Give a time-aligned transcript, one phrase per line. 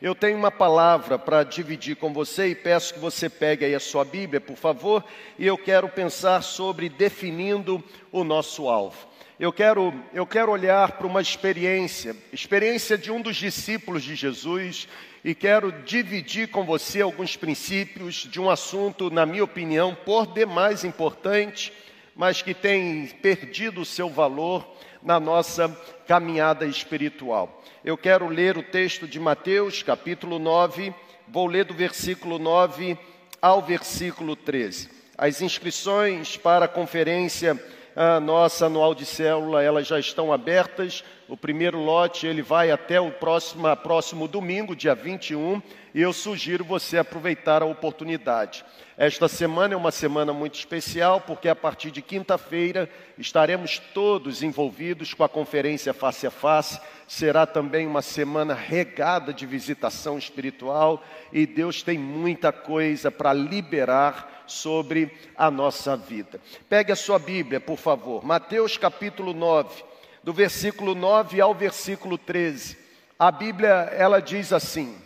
[0.00, 3.80] eu tenho uma palavra para dividir com você e peço que você pegue aí a
[3.80, 5.04] sua Bíblia, por favor,
[5.38, 8.96] e eu quero pensar sobre definindo o nosso alvo.
[9.38, 14.88] Eu quero, eu quero olhar para uma experiência, experiência de um dos discípulos de Jesus,
[15.22, 20.82] e quero dividir com você alguns princípios de um assunto, na minha opinião, por demais
[20.82, 21.72] importante,
[22.16, 24.66] mas que tem perdido o seu valor
[25.02, 25.68] na nossa
[26.06, 27.62] caminhada espiritual.
[27.84, 30.94] Eu quero ler o texto de Mateus, capítulo 9,
[31.26, 32.98] vou ler do versículo 9
[33.40, 34.90] ao versículo 13.
[35.16, 37.62] As inscrições para a conferência
[37.94, 41.04] a nossa anual de célula, elas já estão abertas.
[41.28, 45.62] O primeiro lote ele vai até o próximo, próximo domingo, dia 21,
[45.94, 48.64] e eu sugiro você aproveitar a oportunidade.
[48.96, 52.86] Esta semana é uma semana muito especial, porque a partir de quinta-feira
[53.16, 56.78] estaremos todos envolvidos com a conferência Face a Face.
[57.08, 64.39] Será também uma semana regada de visitação espiritual e Deus tem muita coisa para liberar
[64.50, 66.40] sobre a nossa vida.
[66.68, 69.82] Pegue a sua Bíblia, por favor, Mateus capítulo 9,
[70.22, 72.76] do versículo 9 ao versículo 13.
[73.18, 74.96] A Bíblia, ela diz assim: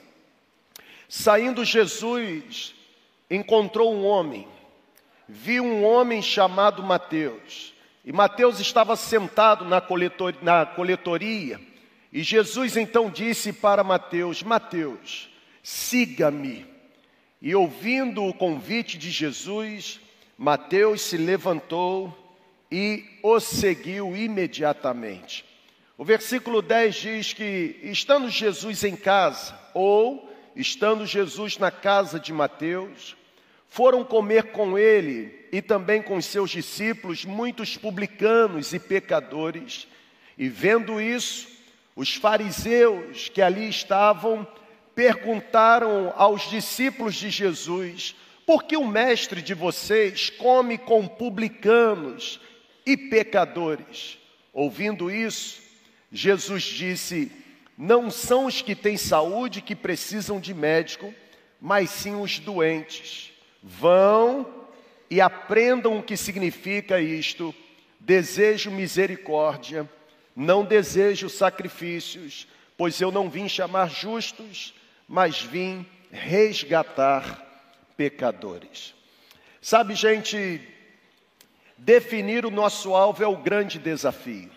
[1.08, 2.74] Saindo Jesus,
[3.30, 4.48] encontrou um homem,
[5.28, 11.60] viu um homem chamado Mateus, e Mateus estava sentado na, coletor, na coletoria,
[12.12, 15.28] e Jesus então disse para Mateus: Mateus,
[15.62, 16.73] siga-me.
[17.44, 20.00] E ouvindo o convite de Jesus,
[20.38, 22.40] Mateus se levantou
[22.72, 25.44] e o seguiu imediatamente.
[25.98, 32.32] O versículo 10 diz que, estando Jesus em casa, ou estando Jesus na casa de
[32.32, 33.14] Mateus,
[33.68, 39.86] foram comer com ele e também com seus discípulos muitos publicanos e pecadores,
[40.38, 41.46] e vendo isso,
[41.94, 44.48] os fariseus que ali estavam
[44.94, 48.14] perguntaram aos discípulos de Jesus:
[48.46, 52.40] por que o mestre de vocês come com publicanos
[52.84, 54.18] e pecadores?
[54.52, 55.62] Ouvindo isso,
[56.12, 57.32] Jesus disse:
[57.76, 61.12] não são os que têm saúde que precisam de médico,
[61.60, 63.32] mas sim os doentes.
[63.62, 64.46] Vão
[65.10, 67.54] e aprendam o que significa isto.
[67.98, 69.88] Desejo misericórdia,
[70.36, 74.74] não desejo sacrifícios, pois eu não vim chamar justos,
[75.08, 77.42] mas vim resgatar
[77.96, 78.94] pecadores.
[79.60, 80.60] Sabe, gente,
[81.76, 84.50] definir o nosso alvo é o grande desafio.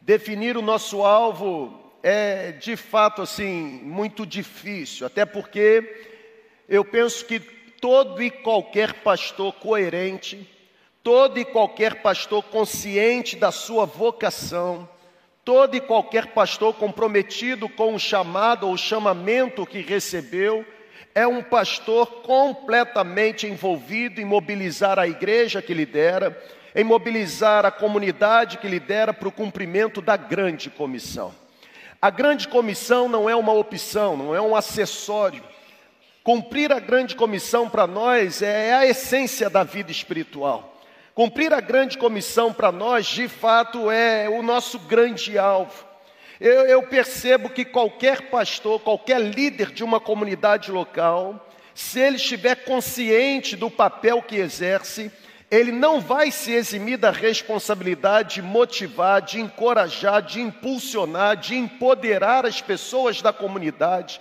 [0.00, 6.06] Definir o nosso alvo é de fato assim muito difícil, até porque
[6.68, 7.40] eu penso que
[7.80, 10.48] todo e qualquer pastor coerente,
[11.02, 14.88] todo e qualquer pastor consciente da sua vocação,
[15.44, 20.64] todo e qualquer pastor comprometido com o chamado ou chamamento que recebeu,
[21.14, 26.40] é um pastor completamente envolvido em mobilizar a igreja que lidera,
[26.74, 31.34] em mobilizar a comunidade que lidera para o cumprimento da grande comissão.
[32.00, 35.42] A grande comissão não é uma opção, não é um acessório.
[36.22, 40.79] Cumprir a grande comissão para nós é a essência da vida espiritual.
[41.14, 45.84] Cumprir a grande comissão para nós, de fato, é o nosso grande alvo.
[46.40, 52.64] Eu, eu, percebo que qualquer pastor, qualquer líder de uma comunidade local, se ele estiver
[52.64, 55.12] consciente do papel que exerce,
[55.50, 62.46] ele não vai se eximir da responsabilidade de motivar, de encorajar, de impulsionar, de empoderar
[62.46, 64.20] as pessoas da comunidade,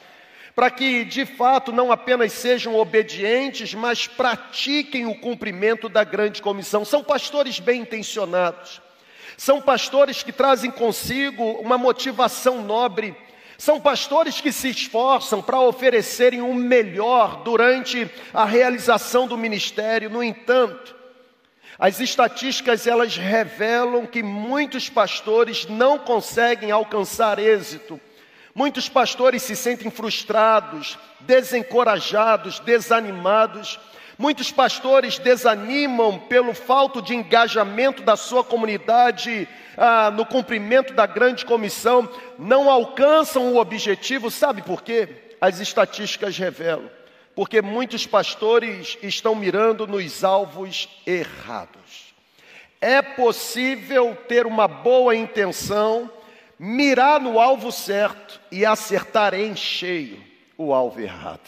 [0.59, 6.83] para que de fato não apenas sejam obedientes, mas pratiquem o cumprimento da grande comissão.
[6.83, 8.81] São pastores bem intencionados,
[9.37, 13.15] são pastores que trazem consigo uma motivação nobre.
[13.57, 20.09] São pastores que se esforçam para oferecerem o melhor durante a realização do ministério.
[20.09, 20.93] No entanto,
[21.77, 27.97] as estatísticas elas revelam que muitos pastores não conseguem alcançar êxito.
[28.59, 33.79] Muitos pastores se sentem frustrados, desencorajados, desanimados.
[34.17, 39.47] Muitos pastores desanimam pelo falta de engajamento da sua comunidade
[39.77, 45.07] ah, no cumprimento da grande comissão, não alcançam o objetivo, sabe por quê?
[45.39, 46.89] As estatísticas revelam
[47.33, 52.13] porque muitos pastores estão mirando nos alvos errados.
[52.81, 56.11] É possível ter uma boa intenção,
[56.59, 60.21] mirar no alvo certo e acertar em cheio
[60.57, 61.47] o alvo errado.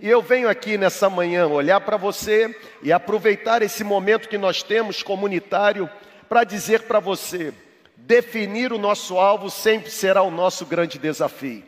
[0.00, 2.52] E eu venho aqui nessa manhã olhar para você
[2.82, 5.88] e aproveitar esse momento que nós temos comunitário
[6.28, 7.54] para dizer para você:
[7.96, 11.62] definir o nosso alvo sempre será o nosso grande desafio.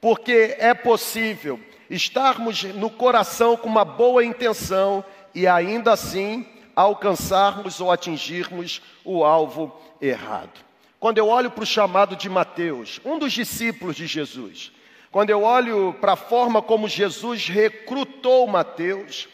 [0.00, 6.44] porque é possível estarmos no coração com uma boa intenção e ainda assim
[6.74, 10.65] alcançarmos ou atingirmos o alvo errado.
[10.98, 14.72] Quando eu olho para o chamado de Mateus, um dos discípulos de Jesus,
[15.10, 19.28] quando eu olho para a forma como Jesus recrutou Mateus,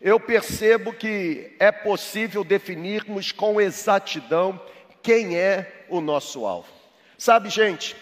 [0.00, 4.60] eu percebo que é possível definirmos com exatidão
[5.02, 6.68] quem é o nosso alvo.
[7.16, 7.96] Sabe, gente,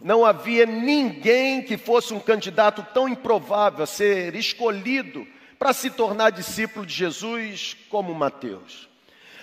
[0.00, 5.26] não havia ninguém que fosse um candidato tão improvável a ser escolhido
[5.58, 8.88] para se tornar discípulo de Jesus como Mateus.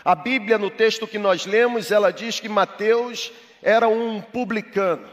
[0.06, 5.08] A Bíblia, no texto que nós lemos, ela diz que Mateus era um publicano.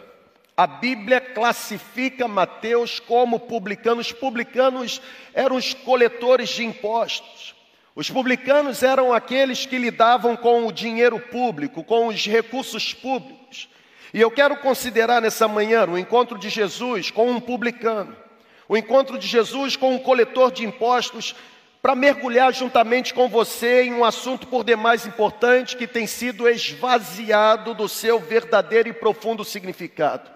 [0.56, 4.00] A Bíblia classifica Mateus como publicano.
[4.00, 5.00] Os publicanos
[5.32, 7.54] eram os coletores de impostos.
[7.94, 13.68] Os publicanos eram aqueles que lidavam com o dinheiro público, com os recursos públicos.
[14.12, 18.16] E eu quero considerar nessa manhã o encontro de Jesus com um publicano,
[18.68, 21.34] o encontro de Jesus com um coletor de impostos,
[21.82, 27.74] para mergulhar juntamente com você em um assunto por demais importante que tem sido esvaziado
[27.74, 30.30] do seu verdadeiro e profundo significado.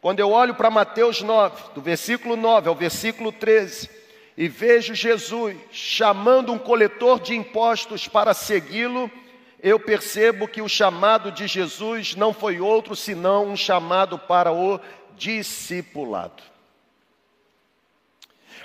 [0.00, 3.88] Quando eu olho para Mateus 9, do versículo 9 ao versículo 13,
[4.36, 9.08] e vejo Jesus chamando um coletor de impostos para segui-lo,
[9.62, 14.80] eu percebo que o chamado de Jesus não foi outro senão um chamado para o
[15.16, 16.51] discipulado.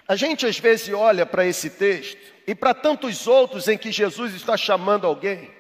[0.07, 4.33] A gente às vezes olha para esse texto e para tantos outros em que Jesus
[4.33, 5.51] está chamando alguém,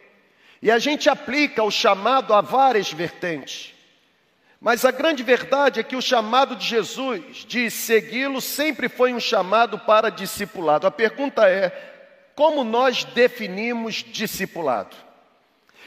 [0.61, 3.73] e a gente aplica o chamado a várias vertentes.
[4.59, 9.19] Mas a grande verdade é que o chamado de Jesus de segui-lo sempre foi um
[9.19, 10.87] chamado para discipulado.
[10.87, 11.69] A pergunta é:
[12.33, 14.95] como nós definimos discipulado?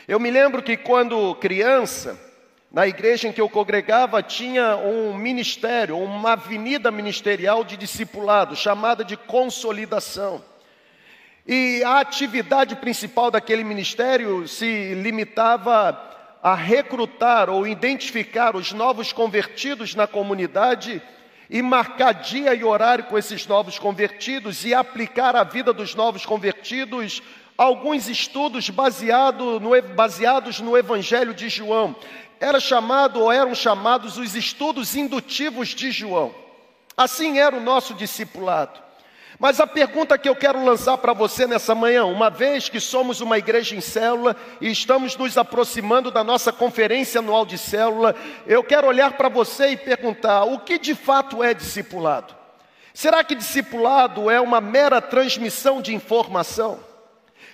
[0.07, 2.19] Eu me lembro que quando criança,
[2.73, 9.05] na igreja em que eu congregava, tinha um ministério, uma avenida ministerial de discipulado, chamada
[9.05, 10.43] de consolidação.
[11.47, 19.95] E a atividade principal daquele ministério se limitava a recrutar ou identificar os novos convertidos
[19.97, 21.03] na comunidade
[21.51, 26.25] e marcar dia e horário com esses novos convertidos e aplicar à vida dos novos
[26.25, 27.21] convertidos
[27.59, 31.97] alguns estudos baseado no, baseados no Evangelho de João.
[32.41, 36.35] Era chamado ou eram chamados os estudos indutivos de João.
[36.97, 38.81] Assim era o nosso discipulado.
[39.39, 43.21] Mas a pergunta que eu quero lançar para você nessa manhã, uma vez que somos
[43.21, 48.15] uma igreja em célula e estamos nos aproximando da nossa conferência anual de célula,
[48.47, 52.35] eu quero olhar para você e perguntar: o que de fato é discipulado?
[52.93, 56.90] Será que discipulado é uma mera transmissão de informação?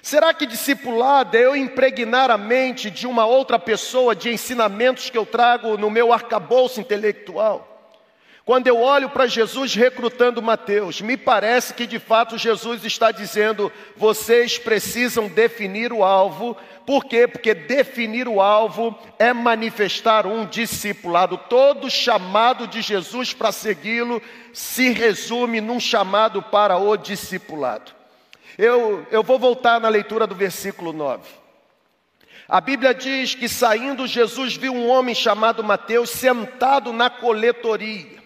[0.07, 5.19] Será que discipulado é eu impregnar a mente de uma outra pessoa de ensinamentos que
[5.19, 7.93] eu trago no meu arcabouço intelectual?
[8.45, 13.73] Quando eu olho para Jesus recrutando Mateus, me parece que de fato Jesus está dizendo:
[13.97, 16.57] vocês precisam definir o alvo.
[16.87, 17.27] Por quê?
[17.27, 21.37] Porque definir o alvo é manifestar um discipulado.
[21.37, 27.96] Todo chamado de Jesus para segui-lo se resume num chamado para o discipulado.
[28.59, 31.23] Eu, eu vou voltar na leitura do versículo 9.
[32.49, 38.23] A Bíblia diz que saindo Jesus viu um homem chamado Mateus sentado na coletoria.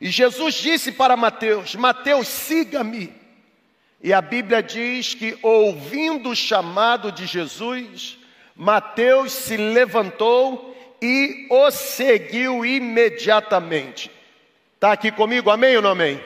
[0.00, 3.12] E Jesus disse para Mateus: Mateus, siga-me.
[4.02, 8.18] E a Bíblia diz que, ouvindo o chamado de Jesus,
[8.54, 14.10] Mateus se levantou e o seguiu imediatamente.
[14.74, 16.20] Está aqui comigo, amém ou não amém?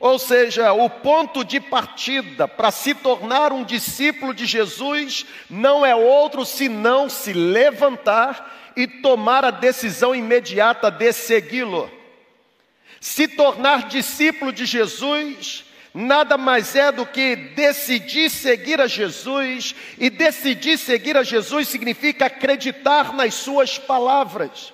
[0.00, 5.94] Ou seja, o ponto de partida para se tornar um discípulo de Jesus não é
[5.94, 11.90] outro senão se levantar e tomar a decisão imediata de segui-lo.
[13.00, 20.08] Se tornar discípulo de Jesus nada mais é do que decidir seguir a Jesus, e
[20.08, 24.72] decidir seguir a Jesus significa acreditar nas Suas palavras.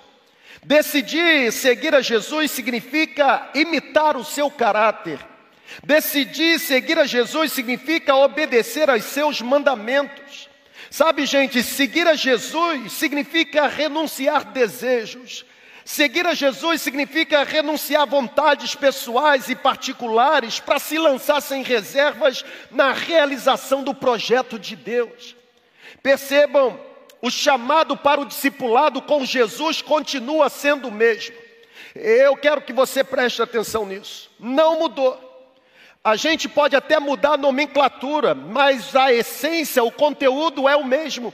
[0.64, 5.18] Decidir seguir a Jesus significa imitar o seu caráter.
[5.82, 10.48] Decidir seguir a Jesus significa obedecer aos seus mandamentos.
[10.90, 15.44] Sabe, gente, seguir a Jesus significa renunciar desejos,
[15.84, 22.92] Seguir a Jesus significa renunciar vontades pessoais e particulares para se lançar sem reservas na
[22.92, 25.36] realização do projeto de Deus.
[26.02, 26.80] Percebam,
[27.24, 31.34] o chamado para o discipulado com Jesus continua sendo o mesmo.
[31.94, 34.30] Eu quero que você preste atenção nisso.
[34.38, 35.18] Não mudou.
[36.04, 41.32] A gente pode até mudar a nomenclatura, mas a essência, o conteúdo é o mesmo.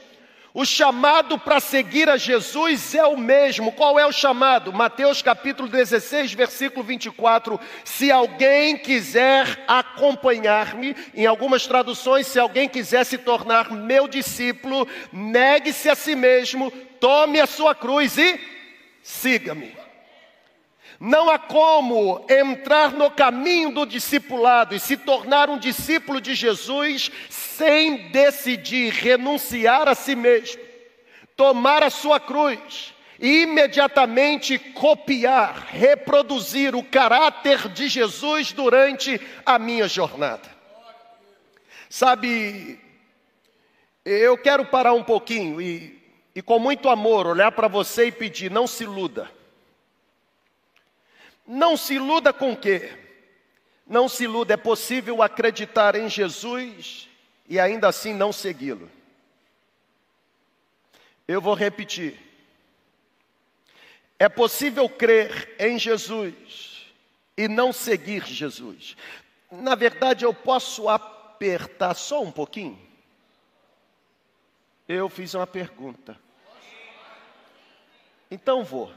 [0.52, 3.70] O chamado para seguir a Jesus é o mesmo.
[3.70, 4.72] Qual é o chamado?
[4.72, 7.58] Mateus capítulo 16, versículo 24.
[7.84, 15.88] Se alguém quiser acompanhar-me, em algumas traduções, se alguém quiser se tornar meu discípulo, negue-se
[15.88, 18.40] a si mesmo, tome a sua cruz e
[19.04, 19.79] siga-me.
[21.00, 27.10] Não há como entrar no caminho do discipulado e se tornar um discípulo de Jesus
[27.30, 30.60] sem decidir renunciar a si mesmo,
[31.34, 39.88] tomar a sua cruz e imediatamente copiar, reproduzir o caráter de Jesus durante a minha
[39.88, 40.50] jornada.
[41.88, 42.78] Sabe,
[44.04, 45.98] eu quero parar um pouquinho e,
[46.34, 49.39] e com muito amor olhar para você e pedir: não se iluda.
[51.52, 52.96] Não se iluda com quê?
[53.84, 57.08] Não se iluda, é possível acreditar em Jesus
[57.48, 58.88] e ainda assim não segui-lo.
[61.26, 62.16] Eu vou repetir.
[64.16, 66.86] É possível crer em Jesus
[67.36, 68.96] e não seguir Jesus.
[69.50, 72.78] Na verdade, eu posso apertar só um pouquinho?
[74.86, 76.16] Eu fiz uma pergunta.
[78.30, 78.94] Então vou.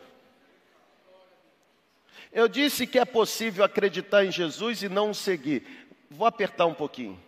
[2.34, 5.88] Eu disse que é possível acreditar em Jesus e não o seguir.
[6.10, 7.22] Vou apertar um pouquinho.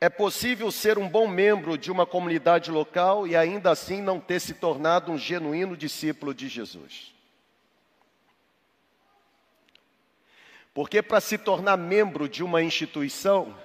[0.00, 4.40] É possível ser um bom membro de uma comunidade local e ainda assim não ter
[4.40, 7.14] se tornado um genuíno discípulo de Jesus.
[10.74, 13.56] Porque para se tornar membro de uma instituição,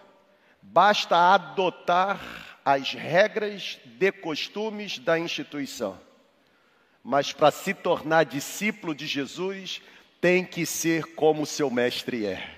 [0.61, 5.99] basta adotar as regras de costumes da instituição.
[7.03, 9.81] Mas para se tornar discípulo de Jesus,
[10.21, 12.57] tem que ser como seu mestre é.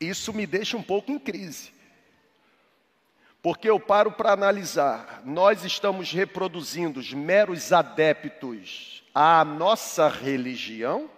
[0.00, 1.72] Isso me deixa um pouco em crise.
[3.42, 11.10] Porque eu paro para analisar, nós estamos reproduzindo os meros adeptos à nossa religião?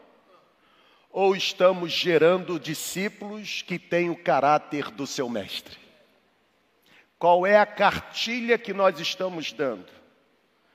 [1.10, 5.81] Ou estamos gerando discípulos que têm o caráter do seu mestre?
[7.22, 9.86] Qual é a cartilha que nós estamos dando?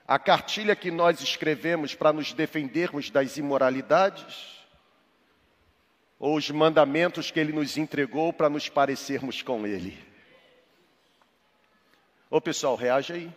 [0.07, 4.65] A cartilha que nós escrevemos para nos defendermos das imoralidades?
[6.17, 9.99] Ou os mandamentos que ele nos entregou para nos parecermos com ele?
[12.29, 13.31] Ô pessoal, reage aí.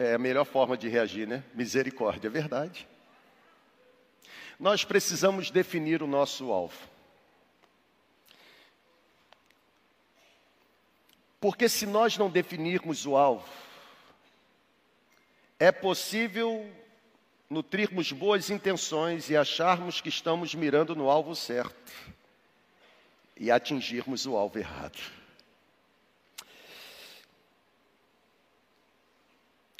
[0.00, 1.44] É a melhor forma de reagir, né?
[1.54, 2.88] Misericórdia, é verdade.
[4.58, 6.95] Nós precisamos definir o nosso alvo.
[11.40, 13.46] Porque se nós não definirmos o alvo,
[15.58, 16.70] é possível
[17.48, 21.92] nutrirmos boas intenções e acharmos que estamos mirando no alvo certo
[23.36, 24.98] e atingirmos o alvo errado.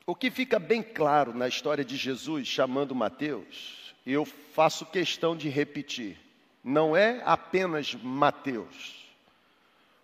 [0.06, 5.48] O que fica bem claro na história de Jesus chamando Mateus, eu faço questão de
[5.48, 6.16] repetir,
[6.62, 9.05] não é apenas Mateus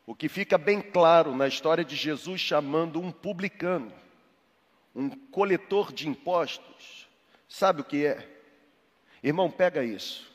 [0.06, 3.92] o que fica bem claro na história de Jesus chamando um publicano,
[4.94, 7.08] um coletor de impostos,
[7.48, 8.28] sabe o que é?
[9.22, 10.30] Irmão, pega isso.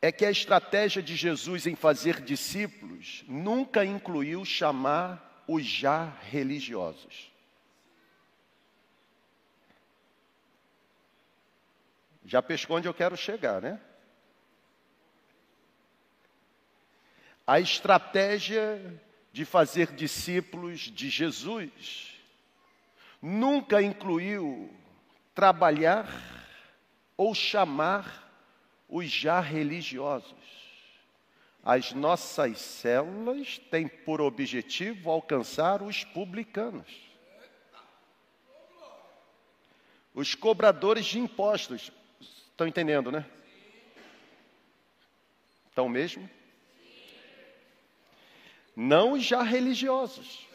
[0.00, 7.32] É que a estratégia de Jesus em fazer discípulos nunca incluiu chamar os já religiosos.
[12.24, 13.80] Já pescou onde eu quero chegar, né?
[17.46, 19.00] A estratégia
[19.32, 22.18] de fazer discípulos de Jesus
[23.22, 24.74] nunca incluiu
[25.34, 26.08] trabalhar
[27.16, 28.24] ou chamar
[28.88, 30.34] os já religiosos.
[31.62, 36.86] As nossas células têm por objetivo alcançar os publicanos,
[40.14, 41.92] os cobradores de impostos.
[42.20, 43.26] Estão entendendo, né?
[45.68, 46.28] Estão mesmo?
[48.76, 50.46] Não já religiosos.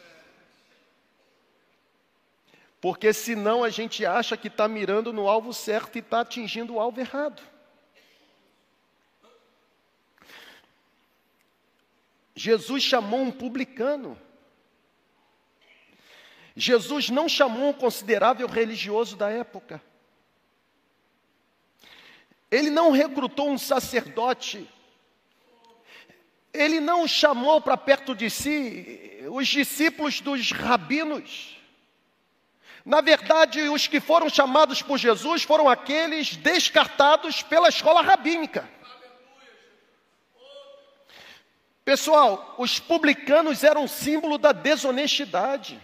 [2.80, 6.80] Porque senão a gente acha que está mirando no alvo certo e está atingindo o
[6.80, 7.42] alvo errado.
[12.34, 14.18] Jesus chamou um publicano.
[16.54, 19.82] Jesus não chamou um considerável religioso da época.
[22.50, 24.68] Ele não recrutou um sacerdote
[26.52, 31.56] ele não chamou para perto de si os discípulos dos rabinos.
[32.84, 38.68] Na verdade, os que foram chamados por Jesus foram aqueles descartados pela escola rabínica.
[41.84, 45.80] Pessoal, os publicanos eram símbolo da desonestidade.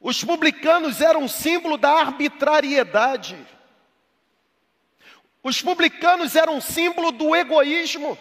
[0.00, 3.38] Os publicanos eram símbolo da arbitrariedade.
[5.42, 8.16] Os publicanos eram símbolo do egoísmo.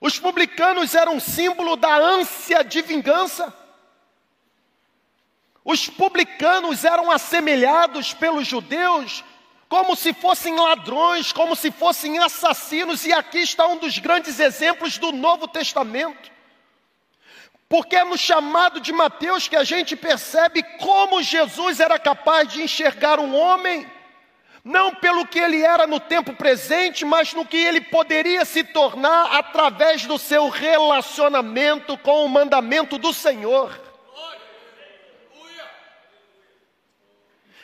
[0.00, 3.52] Os publicanos eram símbolo da ânsia de vingança.
[5.64, 9.24] Os publicanos eram assemelhados pelos judeus
[9.68, 14.96] como se fossem ladrões, como se fossem assassinos, e aqui está um dos grandes exemplos
[14.96, 16.30] do Novo Testamento.
[17.68, 22.62] Porque é no chamado de Mateus que a gente percebe como Jesus era capaz de
[22.62, 23.90] enxergar um homem,
[24.66, 29.36] não pelo que ele era no tempo presente, mas no que ele poderia se tornar
[29.36, 33.80] através do seu relacionamento com o mandamento do Senhor.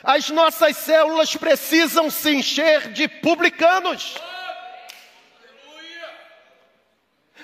[0.01, 4.15] As nossas células precisam se encher de publicanos.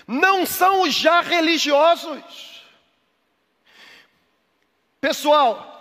[0.08, 2.64] Não são os já religiosos.
[5.02, 5.79] Pessoal,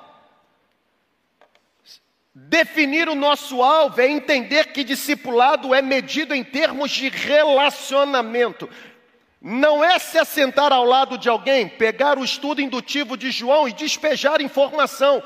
[2.46, 8.68] definir o nosso alvo é entender que discipulado é medido em termos de relacionamento.
[9.40, 13.72] Não é se assentar ao lado de alguém, pegar o estudo indutivo de João e
[13.72, 15.22] despejar informação.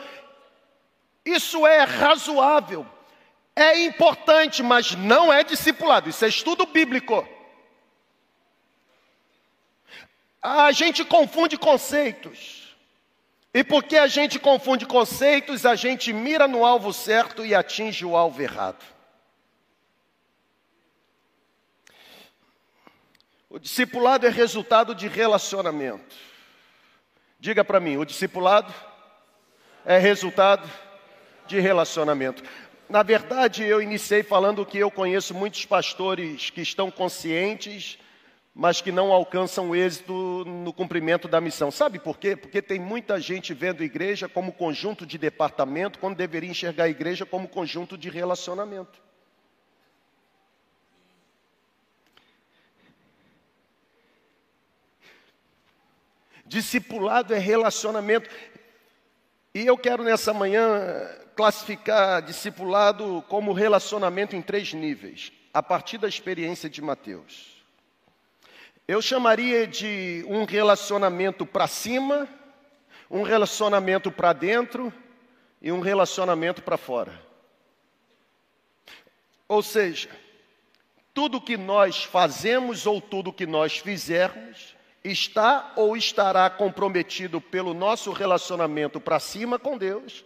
[1.25, 2.87] Isso é razoável,
[3.55, 6.09] é importante, mas não é discipulado.
[6.09, 7.27] Isso é estudo bíblico.
[10.43, 12.62] A gente confunde conceitos.
[13.55, 18.17] E porque a gente confunde conceitos, a gente mira no alvo certo e atinge o
[18.17, 18.83] alvo errado.
[23.51, 26.17] O discipulado é resultado de relacionamento.
[27.39, 28.73] Diga para mim, o discipulado
[29.85, 30.71] é resultado
[31.47, 32.43] de relacionamento.
[32.89, 37.99] Na verdade, eu iniciei falando que eu conheço muitos pastores que estão conscientes,
[38.55, 40.13] mas que não alcançam êxito
[40.45, 41.71] no cumprimento da missão.
[41.71, 42.37] Sabe por quê?
[42.37, 46.89] Porque tem muita gente vendo a igreja como conjunto de departamento, quando deveria enxergar a
[46.89, 49.01] igreja como conjunto de relacionamento.
[56.45, 58.29] Discipulado é relacionamento.
[59.55, 60.71] E eu quero nessa manhã
[61.35, 67.52] classificar discipulado como relacionamento em três níveis, a partir da experiência de Mateus.
[68.87, 72.29] Eu chamaria de um relacionamento para cima,
[73.09, 74.93] um relacionamento para dentro
[75.61, 77.21] e um relacionamento para fora.
[79.47, 80.09] Ou seja,
[81.15, 88.11] tudo que nós fazemos ou tudo que nós fizermos está ou estará comprometido pelo nosso
[88.11, 90.25] relacionamento para cima com Deus,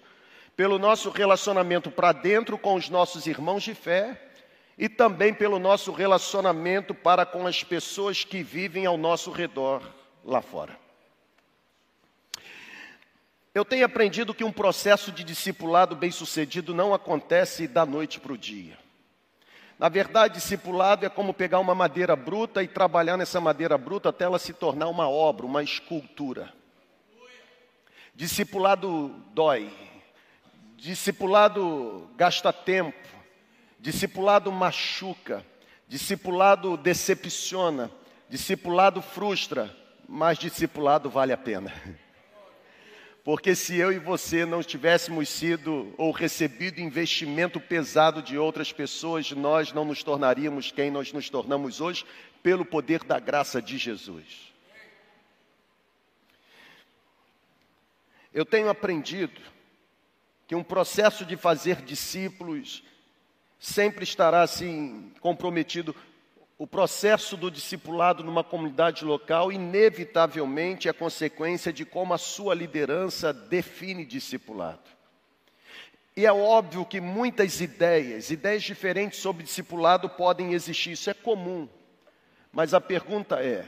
[0.56, 4.26] pelo nosso relacionamento para dentro com os nossos irmãos de fé
[4.76, 9.82] e também pelo nosso relacionamento para com as pessoas que vivem ao nosso redor
[10.24, 10.78] lá fora.
[13.54, 18.38] Eu tenho aprendido que um processo de discipulado bem-sucedido não acontece da noite para o
[18.38, 18.76] dia.
[19.78, 24.24] Na verdade, discipulado é como pegar uma madeira bruta e trabalhar nessa madeira bruta até
[24.24, 26.52] ela se tornar uma obra, uma escultura.
[28.14, 29.70] Discipulado dói.
[30.76, 33.15] Discipulado gasta tempo.
[33.86, 35.46] Discipulado machuca.
[35.86, 37.88] Discipulado decepciona.
[38.28, 39.72] Discipulado frustra.
[40.08, 41.72] Mas discipulado vale a pena.
[43.22, 49.30] Porque se eu e você não tivéssemos sido ou recebido investimento pesado de outras pessoas,
[49.30, 52.04] nós não nos tornaríamos quem nós nos tornamos hoje
[52.42, 54.52] pelo poder da graça de Jesus.
[58.34, 59.40] Eu tenho aprendido
[60.48, 62.82] que um processo de fazer discípulos
[63.66, 65.94] sempre estará assim comprometido
[66.56, 73.32] o processo do discipulado numa comunidade local, inevitavelmente, é consequência de como a sua liderança
[73.32, 74.88] define discipulado.
[76.16, 81.68] E é óbvio que muitas ideias, ideias diferentes sobre discipulado podem existir, isso é comum.
[82.52, 83.66] Mas a pergunta é: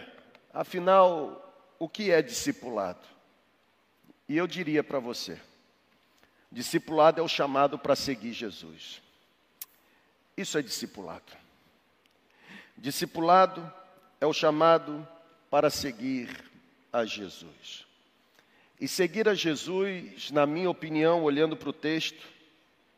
[0.55, 3.07] afinal, o que é discipulado?
[4.29, 5.39] E eu diria para você:
[6.51, 9.08] discipulado é o chamado para seguir Jesus.
[10.38, 11.33] Isso é discipulado.
[12.77, 13.72] Discipulado
[14.20, 15.07] é o chamado
[15.51, 16.44] para seguir
[16.92, 17.85] a Jesus.
[18.81, 22.24] E seguir a Jesus, na minha opinião, olhando para o texto,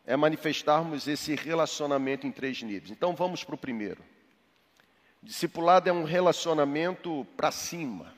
[0.04, 2.90] é manifestarmos esse relacionamento em três níveis.
[2.90, 4.04] Então vamos para o primeiro.
[5.22, 8.12] Discipulado é um relacionamento para cima.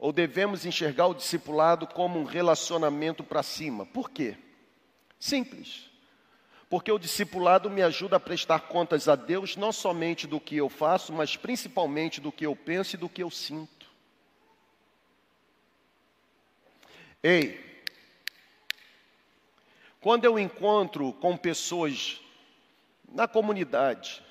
[0.00, 3.86] Ou devemos enxergar o discipulado como um relacionamento para cima.
[3.86, 4.36] Por quê?
[5.16, 5.86] Simples.
[6.68, 10.68] Porque o discipulado me ajuda a prestar contas a Deus não somente do que eu
[10.68, 13.86] faço, mas principalmente do que eu penso e do que eu sinto.
[17.22, 17.84] Ei,
[20.00, 22.20] quando eu encontro com pessoas
[23.08, 24.22] na comunidade,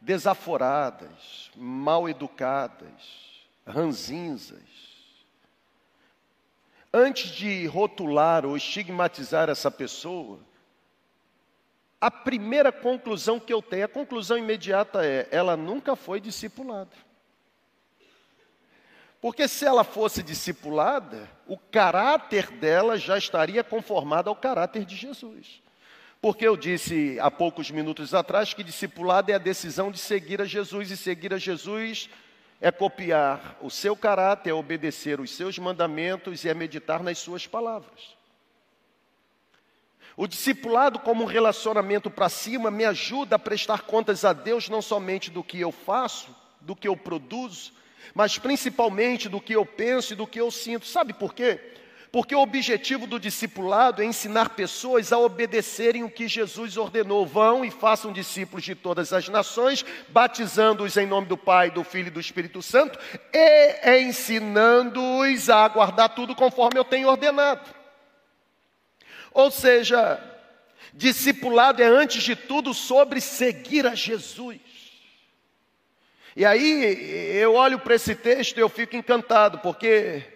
[0.00, 4.93] desaforadas, mal educadas, ranzinzas,
[6.94, 10.38] antes de rotular ou estigmatizar essa pessoa,
[12.00, 16.92] a primeira conclusão que eu tenho, a conclusão imediata é: ela nunca foi discipulada.
[19.20, 25.62] Porque se ela fosse discipulada, o caráter dela já estaria conformado ao caráter de Jesus.
[26.20, 30.44] Porque eu disse há poucos minutos atrás que discipulado é a decisão de seguir a
[30.44, 32.08] Jesus, e seguir a Jesus
[32.64, 37.46] é copiar o seu caráter, é obedecer os seus mandamentos e é meditar nas suas
[37.46, 38.16] palavras.
[40.16, 44.80] O discipulado, como um relacionamento para cima, me ajuda a prestar contas a Deus não
[44.80, 47.70] somente do que eu faço, do que eu produzo,
[48.14, 50.86] mas principalmente do que eu penso e do que eu sinto.
[50.86, 51.60] Sabe por quê?
[52.14, 57.26] Porque o objetivo do discipulado é ensinar pessoas a obedecerem o que Jesus ordenou.
[57.26, 62.06] Vão e façam discípulos de todas as nações, batizando-os em nome do Pai, do Filho
[62.06, 63.00] e do Espírito Santo,
[63.32, 67.68] e ensinando-os a guardar tudo conforme eu tenho ordenado.
[69.32, 70.22] Ou seja,
[70.92, 74.60] discipulado é antes de tudo sobre seguir a Jesus.
[76.36, 80.32] E aí eu olho para esse texto e eu fico encantado, porque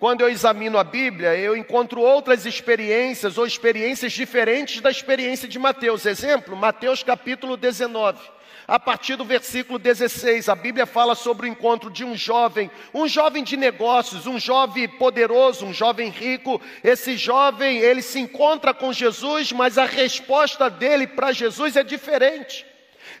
[0.00, 5.58] quando eu examino a Bíblia, eu encontro outras experiências ou experiências diferentes da experiência de
[5.58, 6.06] Mateus.
[6.06, 8.18] Exemplo, Mateus capítulo 19.
[8.66, 13.06] A partir do versículo 16, a Bíblia fala sobre o encontro de um jovem, um
[13.06, 16.58] jovem de negócios, um jovem poderoso, um jovem rico.
[16.82, 22.69] Esse jovem, ele se encontra com Jesus, mas a resposta dele para Jesus é diferente.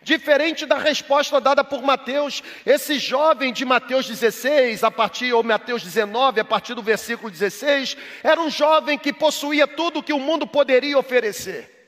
[0.02, 5.82] Diferente da resposta dada por Mateus, esse jovem de Mateus 16, a partir, ou Mateus
[5.82, 10.46] 19, a partir do versículo 16, era um jovem que possuía tudo que o mundo
[10.46, 11.80] poderia oferecer.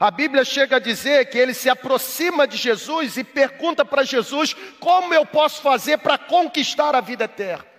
[0.00, 4.54] A Bíblia chega a dizer que ele se aproxima de Jesus e pergunta para Jesus:
[4.80, 7.75] como eu posso fazer para conquistar a vida eterna?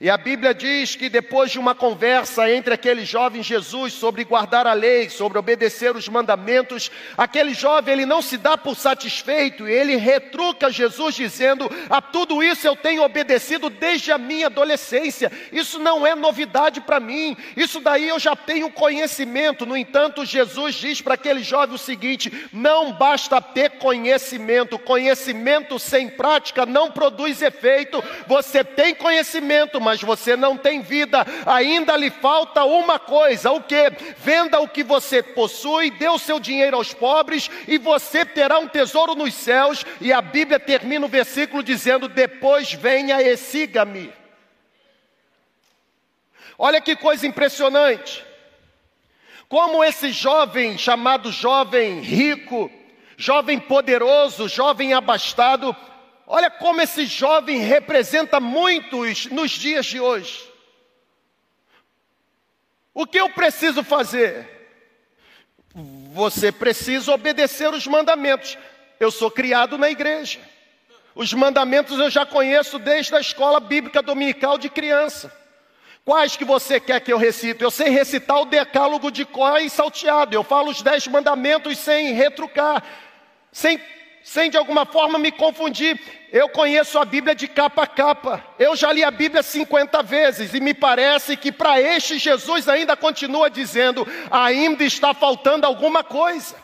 [0.00, 4.66] E a Bíblia diz que depois de uma conversa entre aquele jovem Jesus sobre guardar
[4.66, 9.96] a lei, sobre obedecer os mandamentos, aquele jovem ele não se dá por satisfeito, ele
[9.96, 15.30] retruca Jesus dizendo: "A tudo isso eu tenho obedecido desde a minha adolescência.
[15.52, 17.36] Isso não é novidade para mim.
[17.56, 19.64] Isso daí eu já tenho conhecimento".
[19.64, 26.08] No entanto, Jesus diz para aquele jovem o seguinte: "Não basta ter conhecimento, conhecimento sem
[26.08, 28.02] prática não produz efeito.
[28.26, 33.90] Você tem conhecimento, mas você não tem vida, ainda lhe falta uma coisa: o que?
[34.16, 38.66] Venda o que você possui, dê o seu dinheiro aos pobres e você terá um
[38.66, 39.84] tesouro nos céus.
[40.00, 44.12] E a Bíblia termina o versículo dizendo: Depois venha e siga-me.
[46.58, 48.24] Olha que coisa impressionante.
[49.48, 52.70] Como esse jovem, chamado jovem rico,
[53.16, 55.76] jovem poderoso, jovem abastado,
[56.26, 60.50] Olha como esse jovem representa muitos nos dias de hoje.
[62.94, 64.48] O que eu preciso fazer?
[66.12, 68.56] Você precisa obedecer os mandamentos.
[69.00, 70.40] Eu sou criado na igreja.
[71.14, 75.32] Os mandamentos eu já conheço desde a escola bíblica dominical de criança.
[76.04, 77.62] Quais que você quer que eu recite?
[77.62, 80.34] Eu sei recitar o decálogo de cor e salteado.
[80.34, 82.82] Eu falo os dez mandamentos sem retrucar,
[83.50, 83.80] sem
[84.24, 86.00] sem de alguma forma me confundir.
[86.32, 88.42] Eu conheço a Bíblia de capa a capa.
[88.58, 92.96] Eu já li a Bíblia 50 vezes e me parece que para este Jesus ainda
[92.96, 96.56] continua dizendo: ainda está faltando alguma coisa.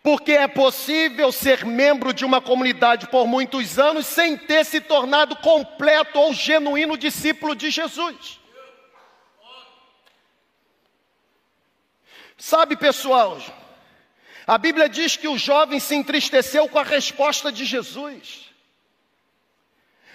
[0.00, 5.34] Porque é possível ser membro de uma comunidade por muitos anos sem ter se tornado
[5.34, 8.38] completo ou genuíno discípulo de Jesus.
[12.38, 13.40] Sabe, pessoal,
[14.46, 18.46] a Bíblia diz que o jovem se entristeceu com a resposta de Jesus.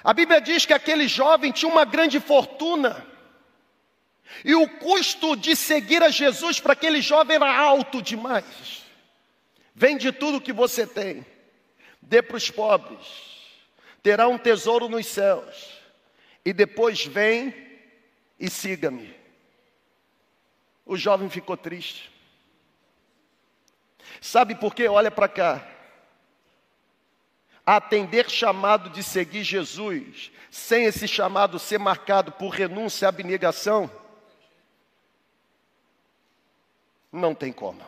[0.03, 3.05] A Bíblia diz que aquele jovem tinha uma grande fortuna.
[4.45, 8.85] E o custo de seguir a Jesus para aquele jovem era alto demais.
[9.75, 11.25] Vende tudo que você tem,
[12.01, 12.99] dê para os pobres,
[14.03, 15.71] terá um tesouro nos céus,
[16.43, 17.53] e depois vem
[18.39, 19.13] e siga-me.
[20.85, 22.10] O jovem ficou triste.
[24.21, 24.87] Sabe por quê?
[24.87, 25.67] Olha para cá.
[27.65, 33.89] Atender chamado de seguir Jesus, sem esse chamado ser marcado por renúncia e abnegação,
[37.11, 37.81] Não tem como.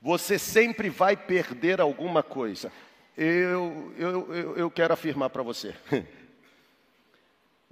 [0.00, 2.72] Você sempre vai perder alguma coisa.
[3.16, 5.76] Eu, eu, eu, eu quero afirmar para você.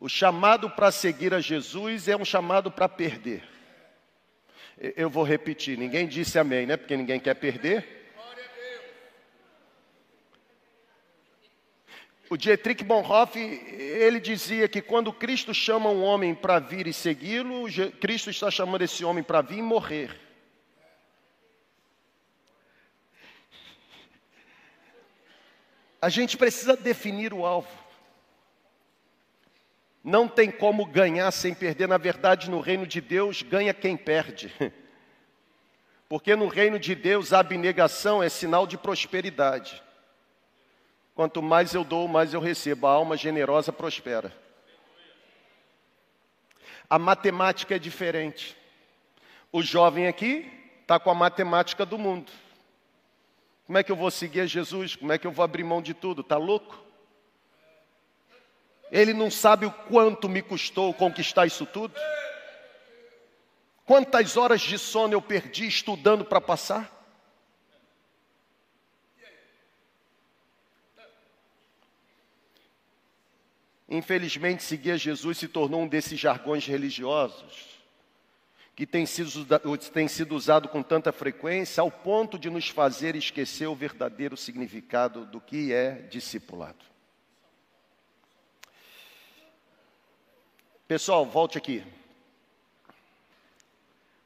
[0.03, 3.47] O chamado para seguir a Jesus é um chamado para perder.
[4.81, 6.75] Eu vou repetir, ninguém disse amém, né?
[6.75, 8.01] Porque ninguém quer perder.
[12.31, 17.67] O Dietrich Bonhoeffer, ele dizia que quando Cristo chama um homem para vir e segui-lo,
[18.01, 20.19] Cristo está chamando esse homem para vir e morrer.
[26.01, 27.80] A gente precisa definir o alvo.
[30.03, 31.87] Não tem como ganhar sem perder.
[31.87, 34.53] Na verdade, no reino de Deus, ganha quem perde.
[36.09, 39.81] Porque no reino de Deus, a abnegação é sinal de prosperidade.
[41.15, 42.87] Quanto mais eu dou, mais eu recebo.
[42.87, 44.33] A alma generosa prospera.
[46.89, 48.57] A matemática é diferente.
[49.53, 52.33] O jovem aqui está com a matemática do mundo.
[53.67, 54.97] Como é que eu vou seguir Jesus?
[54.97, 56.23] Como é que eu vou abrir mão de tudo?
[56.23, 56.90] Está louco?
[58.91, 61.95] Ele não sabe o quanto me custou conquistar isso tudo?
[63.85, 66.97] Quantas horas de sono eu perdi estudando para passar?
[73.89, 77.71] Infelizmente, seguir a Jesus se tornou um desses jargões religiosos
[78.77, 79.47] que tem sido,
[79.93, 85.27] tem sido usado com tanta frequência ao ponto de nos fazer esquecer o verdadeiro significado
[85.27, 86.79] do que é discipulado.
[90.91, 91.85] Pessoal, volte aqui.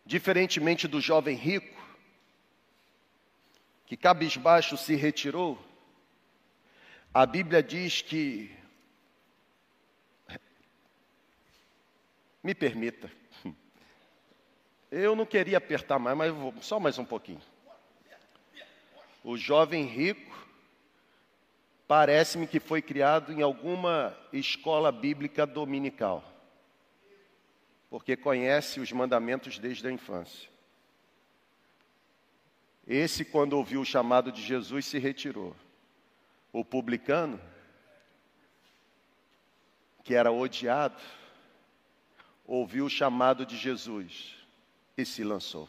[0.06, 1.78] Diferentemente do jovem rico,
[3.84, 5.62] que cabisbaixo se retirou,
[7.12, 8.50] a Bíblia diz que
[12.42, 13.12] Me permita.
[14.90, 17.42] Eu não queria apertar mais, mas vou, só mais um pouquinho.
[19.22, 20.34] O jovem rico
[21.86, 26.33] parece-me que foi criado em alguma escola bíblica dominical,
[27.94, 30.50] porque conhece os mandamentos desde a infância.
[32.84, 35.54] Esse, quando ouviu o chamado de Jesus, se retirou.
[36.52, 37.40] O publicano,
[40.02, 41.00] que era odiado,
[42.44, 44.44] ouviu o chamado de Jesus
[44.98, 45.68] e se lançou.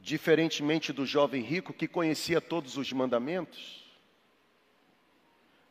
[0.00, 3.83] Diferentemente do jovem rico que conhecia todos os mandamentos,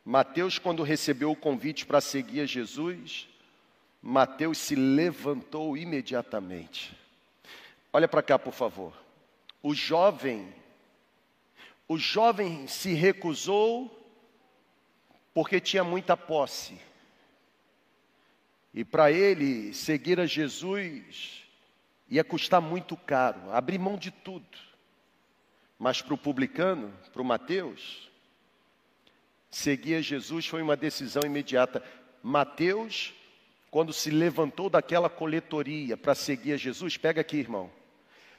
[0.04, 3.26] Mateus, quando recebeu o convite para seguir a Jesus,
[4.02, 6.94] Mateus se levantou imediatamente.
[7.90, 8.92] Olha para cá, por favor.
[9.62, 10.52] O jovem,
[11.88, 13.90] o jovem se recusou
[15.32, 16.78] porque tinha muita posse.
[18.74, 21.44] E para ele seguir a Jesus
[22.10, 24.58] ia custar muito caro, abrir mão de tudo.
[25.78, 28.10] Mas para o publicano, para o Mateus,
[29.56, 31.82] seguir a Jesus foi uma decisão imediata.
[32.22, 33.14] Mateus,
[33.70, 37.70] quando se levantou daquela coletoria para seguir a Jesus, pega aqui, irmão.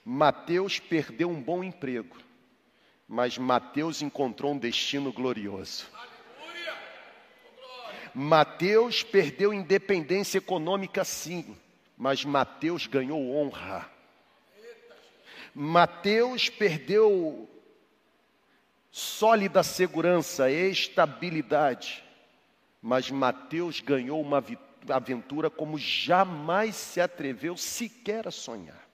[0.03, 2.17] Mateus perdeu um bom emprego,
[3.07, 5.87] mas Mateus encontrou um destino glorioso.
[8.13, 11.57] Mateus perdeu independência econômica sim,
[11.97, 13.89] mas Mateus ganhou honra.
[15.53, 17.49] Mateus perdeu
[18.97, 22.01] sólida segurança, estabilidade,
[22.81, 24.41] mas Mateus ganhou uma
[24.87, 28.87] aventura como jamais se atreveu sequer a sonhar.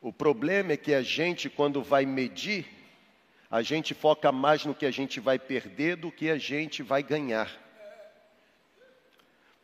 [0.00, 2.66] O problema é que a gente, quando vai medir,
[3.50, 7.02] a gente foca mais no que a gente vai perder do que a gente vai
[7.02, 7.61] ganhar.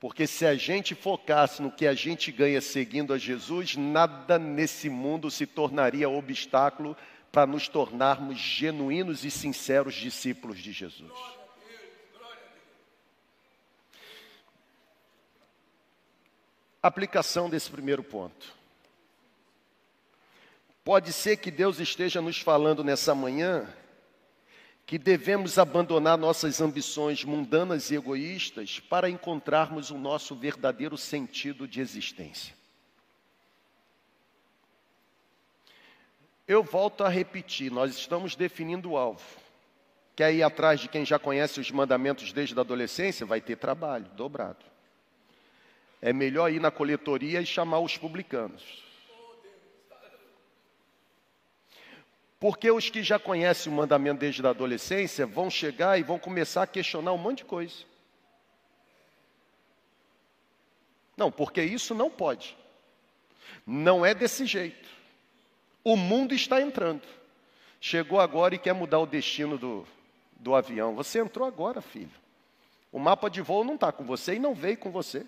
[0.01, 4.89] Porque se a gente focasse no que a gente ganha seguindo a Jesus, nada nesse
[4.89, 6.97] mundo se tornaria obstáculo
[7.33, 11.13] para nos tornarmos genuínos e sinceros discípulos de Jesus.
[16.81, 18.55] Aplicação desse primeiro ponto.
[20.85, 23.69] Pode ser que Deus esteja nos falando nessa manhã
[24.89, 31.79] que devemos abandonar nossas ambições mundanas e egoístas para encontrarmos o nosso verdadeiro sentido de
[31.79, 32.55] existência.
[36.47, 39.23] Eu volto a repetir, nós estamos definindo o alvo.
[40.17, 43.27] Quer ir atrás de quem já conhece os mandamentos desde a adolescência?
[43.27, 44.65] Vai ter trabalho dobrado.
[46.01, 48.88] É melhor ir na coletoria e chamar os publicanos.
[52.41, 56.63] Porque os que já conhecem o mandamento desde a adolescência vão chegar e vão começar
[56.63, 57.75] a questionar um monte de coisa.
[61.17, 62.57] Não, porque isso não pode.
[63.67, 64.89] Não é desse jeito.
[65.83, 67.03] O mundo está entrando.
[67.81, 69.87] Chegou agora e quer mudar o destino do,
[70.37, 70.95] do avião.
[70.95, 72.11] Você entrou agora, filho.
[72.93, 75.27] O mapa de voo não está com você e não veio com você.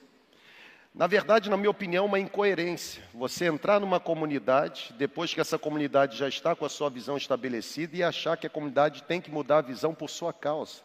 [0.93, 3.03] Na verdade, na minha opinião, uma incoerência.
[3.15, 7.97] Você entrar numa comunidade, depois que essa comunidade já está com a sua visão estabelecida,
[7.97, 10.81] e achar que a comunidade tem que mudar a visão por sua causa.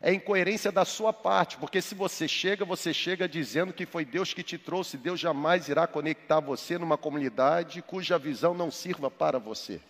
[0.00, 4.32] É incoerência da sua parte, porque se você chega, você chega dizendo que foi Deus
[4.32, 9.38] que te trouxe, Deus jamais irá conectar você numa comunidade cuja visão não sirva para
[9.38, 9.80] você.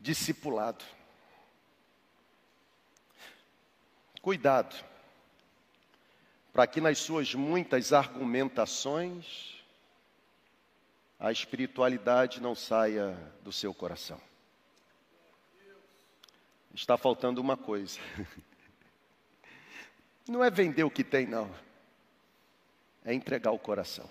[0.00, 0.84] Discipulado.
[4.20, 4.84] Cuidado,
[6.52, 9.54] para que nas suas muitas argumentações
[11.18, 14.20] a espiritualidade não saia do seu coração.
[16.74, 17.98] Está faltando uma coisa.
[20.28, 21.50] Não é vender o que tem, não.
[23.02, 24.08] É entregar o coração.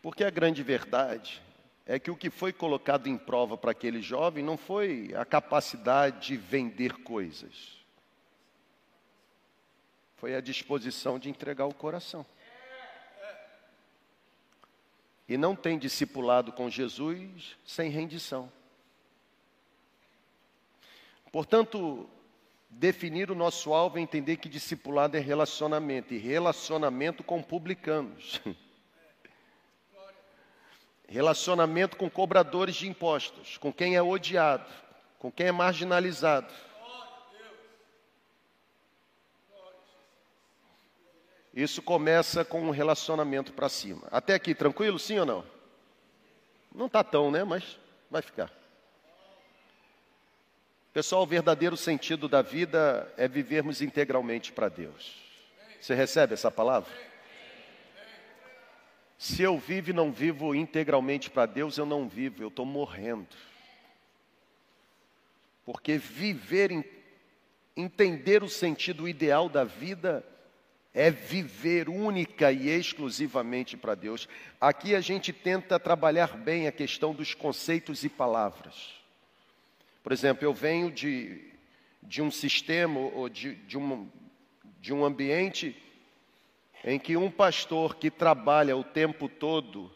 [0.00, 1.42] Porque a grande verdade
[1.86, 6.28] é que o que foi colocado em prova para aquele jovem não foi a capacidade
[6.28, 7.78] de vender coisas,
[10.16, 12.24] foi a disposição de entregar o coração.
[15.28, 18.52] E não tem discipulado com Jesus sem rendição.
[21.32, 22.08] Portanto,
[22.68, 28.40] definir o nosso alvo é entender que discipulado é relacionamento, e relacionamento com publicanos.
[31.08, 34.70] Relacionamento com cobradores de impostos, com quem é odiado,
[35.18, 36.52] com quem é marginalizado.
[41.54, 44.08] Isso começa com um relacionamento para cima.
[44.10, 45.44] Até aqui, tranquilo, sim ou não?
[46.74, 47.44] Não está tão, né?
[47.44, 47.78] Mas
[48.10, 48.50] vai ficar.
[50.94, 55.16] Pessoal, o verdadeiro sentido da vida é vivermos integralmente para Deus.
[55.80, 56.90] Você recebe essa palavra?
[59.22, 63.28] Se eu vivo e não vivo integralmente para Deus, eu não vivo, eu estou morrendo.
[65.64, 66.84] Porque viver,
[67.76, 70.26] entender o sentido ideal da vida
[70.92, 74.28] é viver única e exclusivamente para Deus.
[74.60, 78.92] Aqui a gente tenta trabalhar bem a questão dos conceitos e palavras.
[80.02, 81.40] Por exemplo, eu venho de,
[82.02, 84.10] de um sistema ou de, de, um,
[84.80, 85.80] de um ambiente
[86.84, 89.90] em que um pastor que trabalha o tempo todo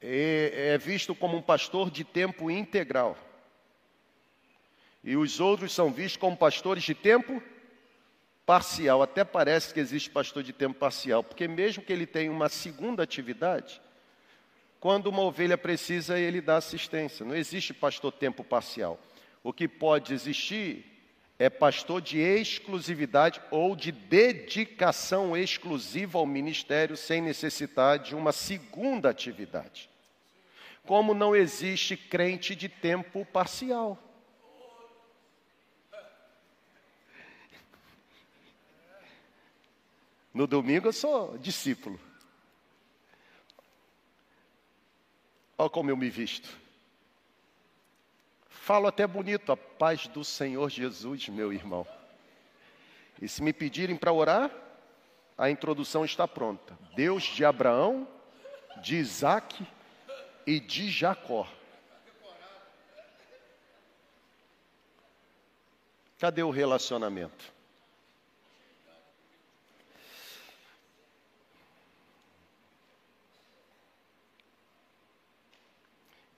[0.00, 3.16] é, é visto como um pastor de tempo integral.
[5.02, 7.42] E os outros são vistos como pastores de tempo
[8.44, 9.02] parcial.
[9.02, 13.02] Até parece que existe pastor de tempo parcial, porque mesmo que ele tenha uma segunda
[13.02, 13.80] atividade,
[14.80, 17.26] quando uma ovelha precisa, ele dá assistência.
[17.26, 19.00] Não existe pastor tempo parcial.
[19.42, 20.97] O que pode existir
[21.38, 29.08] é pastor de exclusividade ou de dedicação exclusiva ao ministério sem necessidade de uma segunda
[29.08, 29.88] atividade.
[30.84, 34.02] Como não existe crente de tempo parcial.
[40.34, 42.00] No domingo eu sou discípulo.
[45.56, 46.67] Olha como eu me visto.
[48.68, 51.86] Falo até bonito, a paz do Senhor Jesus, meu irmão.
[53.18, 54.50] E se me pedirem para orar,
[55.38, 56.78] a introdução está pronta.
[56.94, 58.06] Deus de Abraão,
[58.82, 59.66] de Isaac
[60.46, 61.48] e de Jacó.
[66.18, 67.57] Cadê o relacionamento?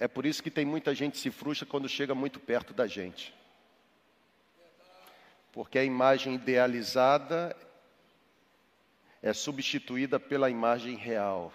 [0.00, 2.86] É por isso que tem muita gente que se frustra quando chega muito perto da
[2.86, 3.34] gente.
[5.52, 7.54] Porque a imagem idealizada
[9.22, 11.52] é substituída pela imagem real.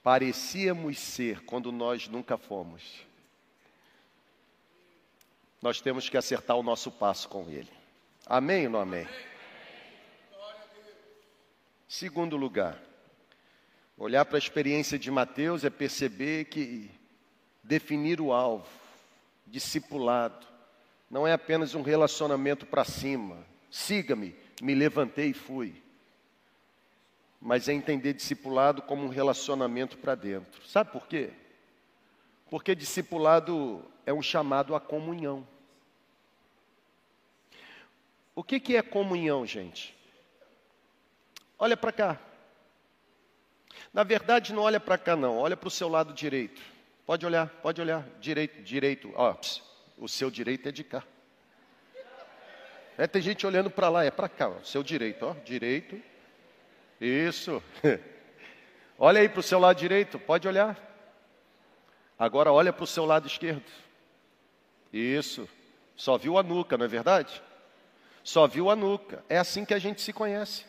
[0.00, 3.04] Parecíamos ser quando nós nunca fomos.
[5.60, 7.70] Nós temos que acertar o nosso passo com Ele.
[8.26, 9.08] Amém ou não amém?
[11.88, 12.80] Segundo lugar,
[13.96, 16.90] Olhar para a experiência de Mateus é perceber que
[17.62, 18.66] definir o alvo,
[19.46, 20.46] discipulado,
[21.10, 23.36] não é apenas um relacionamento para cima.
[23.70, 25.74] Siga-me, me levantei e fui.
[27.40, 30.66] Mas é entender discipulado como um relacionamento para dentro.
[30.66, 31.30] Sabe por quê?
[32.48, 35.46] Porque discipulado é um chamado à comunhão.
[38.34, 39.94] O que, que é comunhão, gente?
[41.62, 42.18] olha para cá.
[43.92, 46.62] Na verdade, não olha para cá, não, olha para o seu lado direito.
[47.04, 49.12] Pode olhar, pode olhar, direito, direito.
[49.14, 49.36] Ó,
[49.98, 51.02] o seu direito é de cá.
[52.96, 56.00] É, tem gente olhando para lá, é para cá, ó, seu direito, ó, direito.
[57.00, 57.62] Isso.
[58.98, 60.78] olha aí para o seu lado direito, pode olhar.
[62.18, 63.70] Agora olha para o seu lado esquerdo.
[64.92, 65.48] Isso.
[65.96, 67.42] Só viu a nuca, não é verdade?
[68.22, 69.24] Só viu a nuca.
[69.28, 70.64] É assim que a gente se conhece.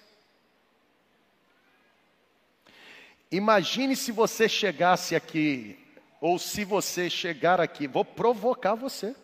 [3.33, 5.75] Imagine se você chegasse aqui,
[6.21, 9.15] ou se você chegar aqui, vou provocar você.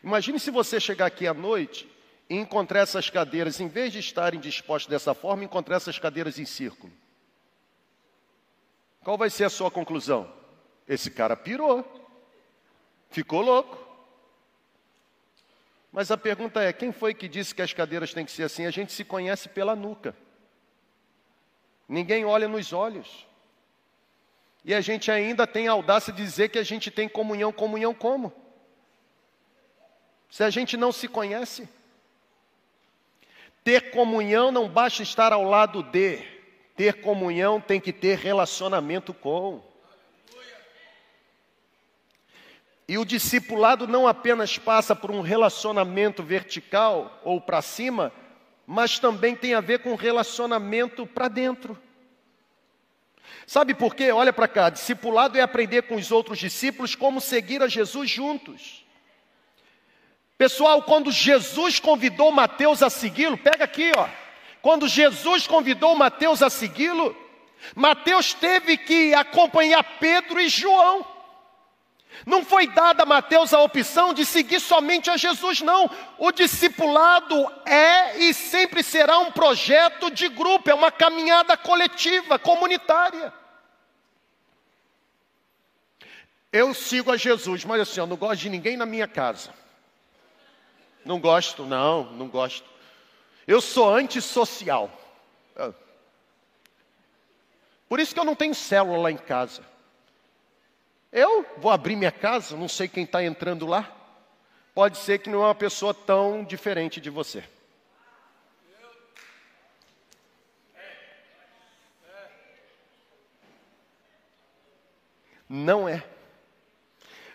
[0.00, 1.90] Imagine se você chegar aqui à noite
[2.30, 6.44] e encontrar essas cadeiras, em vez de estarem dispostas dessa forma, encontrar essas cadeiras em
[6.44, 6.92] círculo.
[9.02, 10.32] Qual vai ser a sua conclusão?
[10.86, 11.84] Esse cara pirou,
[13.10, 13.76] ficou louco.
[15.90, 18.66] Mas a pergunta é: quem foi que disse que as cadeiras têm que ser assim?
[18.66, 20.14] A gente se conhece pela nuca.
[21.88, 23.26] Ninguém olha nos olhos.
[24.64, 27.52] E a gente ainda tem audácia de dizer que a gente tem comunhão.
[27.52, 28.32] Comunhão como?
[30.30, 31.68] Se a gente não se conhece.
[33.62, 36.18] Ter comunhão não basta estar ao lado de.
[36.76, 39.62] Ter comunhão tem que ter relacionamento com.
[42.86, 48.12] E o discipulado não apenas passa por um relacionamento vertical ou para cima,
[48.66, 51.78] mas também tem a ver com relacionamento para dentro.
[53.46, 54.10] Sabe por quê?
[54.10, 58.84] Olha para cá, discipulado é aprender com os outros discípulos como seguir a Jesus juntos.
[60.36, 64.08] Pessoal, quando Jesus convidou Mateus a segui-lo, pega aqui, ó.
[64.60, 67.14] Quando Jesus convidou Mateus a segui-lo,
[67.74, 71.13] Mateus teve que acompanhar Pedro e João.
[72.26, 75.90] Não foi dada a Mateus a opção de seguir somente a Jesus, não.
[76.18, 77.34] O discipulado
[77.66, 83.32] é e sempre será um projeto de grupo, é uma caminhada coletiva, comunitária.
[86.52, 89.52] Eu sigo a Jesus, mas assim, eu não gosto de ninguém na minha casa.
[91.04, 92.68] Não gosto, não, não gosto.
[93.46, 94.90] Eu sou antissocial.
[97.88, 99.73] Por isso que eu não tenho célula lá em casa.
[101.14, 103.88] Eu vou abrir minha casa, não sei quem está entrando lá.
[104.74, 107.44] Pode ser que não é uma pessoa tão diferente de você.
[115.48, 116.02] Não é.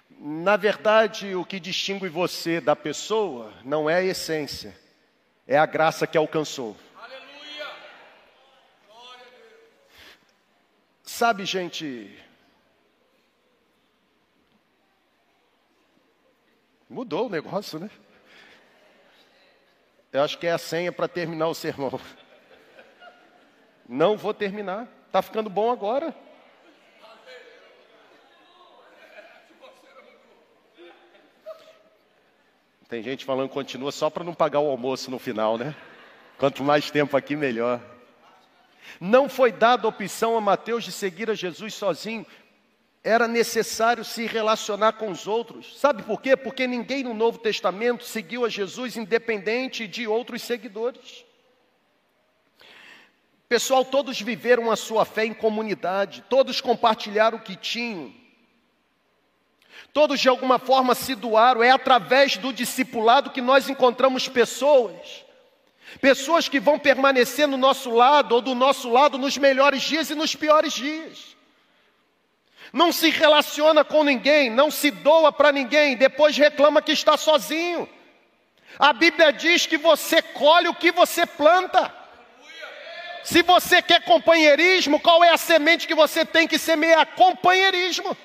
[0.09, 4.77] Na verdade, o que distingue você da pessoa não é a essência,
[5.47, 6.75] é a graça que alcançou.
[6.97, 7.71] Aleluia!
[11.01, 12.13] Sabe, gente,
[16.89, 17.89] Mudou o negócio, né?
[20.11, 21.99] Eu acho que é a senha para terminar o sermão.
[23.87, 24.87] Não vou terminar.
[25.05, 26.15] Está ficando bom agora.
[32.87, 35.75] Tem gente falando continua só para não pagar o almoço no final, né?
[36.39, 37.79] Quanto mais tempo aqui, melhor.
[38.99, 42.25] Não foi dada opção a Mateus de seguir a Jesus sozinho,
[43.03, 45.79] era necessário se relacionar com os outros.
[45.79, 46.35] Sabe por quê?
[46.35, 51.25] Porque ninguém no Novo Testamento seguiu a Jesus independente de outros seguidores.
[53.47, 58.13] Pessoal, todos viveram a sua fé em comunidade, todos compartilharam o que tinham,
[59.91, 61.63] todos de alguma forma se doaram.
[61.63, 65.25] É através do discipulado que nós encontramos pessoas,
[65.99, 70.15] pessoas que vão permanecer no nosso lado ou do nosso lado nos melhores dias e
[70.15, 71.38] nos piores dias
[72.71, 77.89] não se relaciona com ninguém, não se doa para ninguém, depois reclama que está sozinho.
[78.77, 81.93] A Bíblia diz que você colhe o que você planta.
[83.23, 87.05] Se você quer companheirismo, qual é a semente que você tem que semear?
[87.07, 88.15] Companheirismo.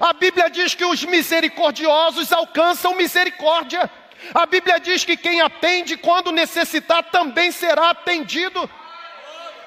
[0.00, 3.90] A Bíblia diz que os misericordiosos alcançam misericórdia.
[4.34, 8.68] A Bíblia diz que quem atende quando necessitar também será atendido.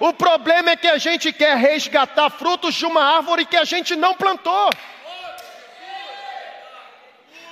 [0.02, 3.95] O problema é que a gente quer resgatar frutos de uma árvore que a gente
[3.95, 4.72] não plantou.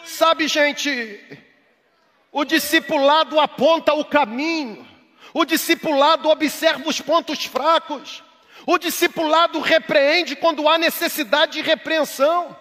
[0.04, 1.40] Sabe, gente,
[2.32, 4.84] o discipulado aponta o caminho,
[5.32, 8.24] o discipulado observa os pontos fracos,
[8.66, 12.58] o discipulado repreende quando há necessidade de repreensão,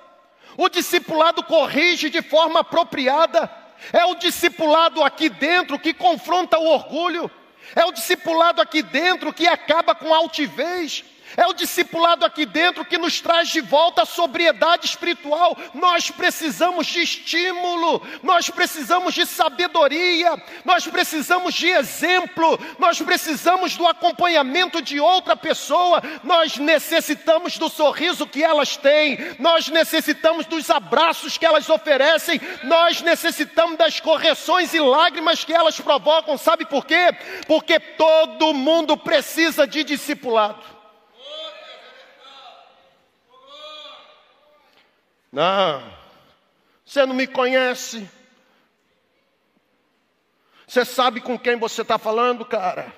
[0.58, 3.50] o discipulado corrige de forma apropriada.
[3.90, 7.30] É o discipulado aqui dentro que confronta o orgulho,
[7.74, 11.04] é o discipulado aqui dentro que acaba com a altivez.
[11.36, 15.56] É o discipulado aqui dentro que nos traz de volta a sobriedade espiritual.
[15.74, 23.86] Nós precisamos de estímulo, nós precisamos de sabedoria, nós precisamos de exemplo, nós precisamos do
[23.86, 31.36] acompanhamento de outra pessoa, nós necessitamos do sorriso que elas têm, nós necessitamos dos abraços
[31.36, 36.36] que elas oferecem, nós necessitamos das correções e lágrimas que elas provocam.
[36.38, 37.14] Sabe por quê?
[37.46, 40.77] Porque todo mundo precisa de discipulado.
[45.30, 45.82] Não,
[46.84, 48.08] você não me conhece.
[50.66, 52.92] Você sabe com quem você está falando, cara?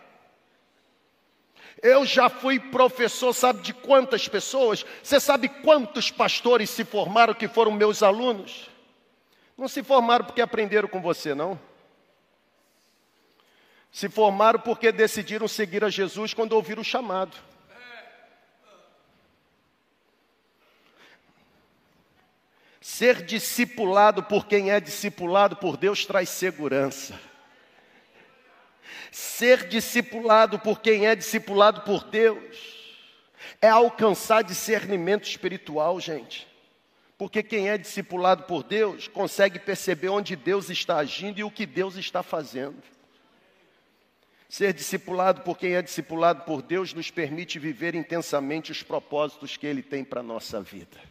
[1.82, 4.84] Eu já fui professor, sabe de quantas pessoas?
[5.02, 8.68] Você sabe quantos pastores se formaram que foram meus alunos?
[9.56, 11.58] Não se formaram porque aprenderam com você, não.
[13.90, 17.36] Se formaram porque decidiram seguir a Jesus quando ouviram o chamado.
[22.80, 27.20] Ser discipulado por quem é discipulado por Deus traz segurança.
[29.12, 32.78] Ser discipulado por quem é discipulado por Deus
[33.60, 36.48] é alcançar discernimento espiritual, gente.
[37.18, 41.66] Porque quem é discipulado por Deus consegue perceber onde Deus está agindo e o que
[41.66, 42.82] Deus está fazendo.
[44.48, 49.66] Ser discipulado por quem é discipulado por Deus nos permite viver intensamente os propósitos que
[49.66, 51.09] Ele tem para a nossa vida.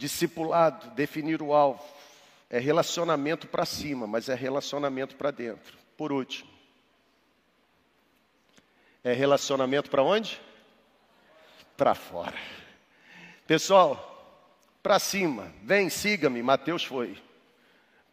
[0.00, 1.84] Discipulado, definir o alvo,
[2.48, 5.76] é relacionamento para cima, mas é relacionamento para dentro.
[5.94, 6.48] Por último,
[9.04, 10.40] é relacionamento para onde?
[11.76, 12.38] Para fora.
[13.46, 14.48] Pessoal,
[14.82, 17.22] para cima, vem, siga-me, Mateus foi.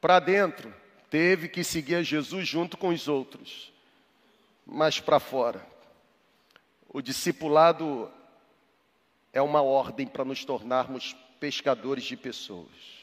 [0.02, 0.76] Para dentro,
[1.10, 3.72] teve que seguir a Jesus junto com os outros.
[4.66, 5.66] Mas para fora,
[6.90, 8.12] o discipulado
[9.32, 12.98] é uma ordem para nos tornarmos pescadores de pessoas.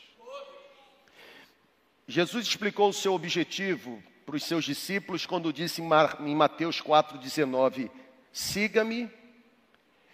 [2.07, 7.91] Jesus explicou o seu objetivo para os seus discípulos quando disse em Mateus 4,19:
[8.33, 9.11] Siga-me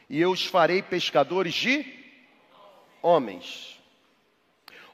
[0.08, 1.84] e eu os farei pescadores de
[3.02, 3.78] homens.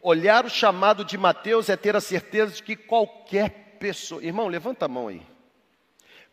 [0.00, 4.84] Olhar o chamado de Mateus é ter a certeza de que qualquer pessoa, irmão, levanta
[4.84, 5.22] a mão aí.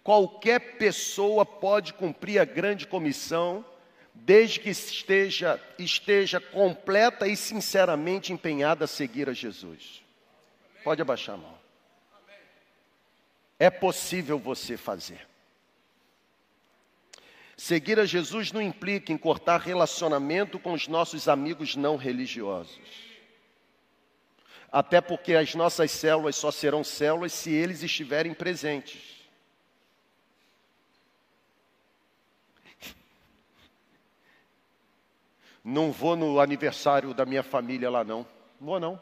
[0.03, 3.65] Qualquer pessoa pode cumprir a grande comissão
[4.13, 10.03] desde que esteja, esteja completa e sinceramente empenhada a seguir a Jesus.
[10.83, 11.57] Pode abaixar a mão.
[13.59, 15.27] É possível você fazer.
[17.55, 22.79] Seguir a Jesus não implica em cortar relacionamento com os nossos amigos não religiosos.
[24.71, 29.12] Até porque as nossas células só serão células se eles estiverem presentes.
[35.63, 38.27] Não vou no aniversário da minha família lá, não.
[38.59, 39.01] Vou, não.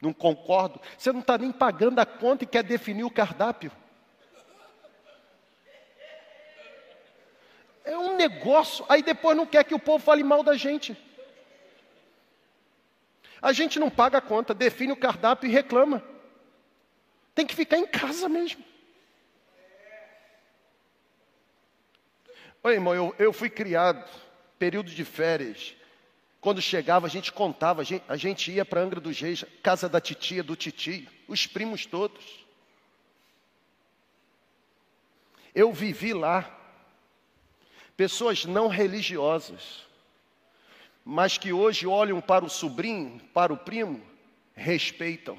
[0.00, 0.80] Não concordo.
[0.96, 3.72] Você não está nem pagando a conta e quer definir o cardápio.
[7.84, 8.84] É um negócio.
[8.88, 10.96] Aí depois não quer que o povo fale mal da gente.
[13.42, 16.02] A gente não paga a conta, define o cardápio e reclama.
[17.34, 18.64] Tem que ficar em casa mesmo.
[22.62, 24.08] Oi, irmão, eu, eu fui criado
[24.58, 25.74] período de férias.
[26.40, 29.88] Quando chegava, a gente contava, a gente, a gente ia para Angra dos Reis, casa
[29.88, 32.46] da titia, do titio, os primos todos.
[35.54, 36.48] Eu vivi lá,
[37.96, 39.86] pessoas não religiosas,
[41.04, 44.04] mas que hoje olham para o sobrinho, para o primo,
[44.54, 45.38] respeitam.